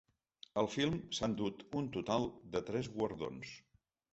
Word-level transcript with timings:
El 0.61 0.69
film 0.75 0.95
s’ha 1.17 1.29
endut 1.33 1.61
un 1.81 1.91
total 1.99 2.27
de 2.57 2.65
tres 2.71 2.91
guardons. 2.99 3.57